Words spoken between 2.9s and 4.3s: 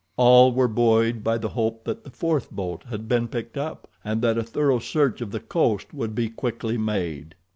been picked up, and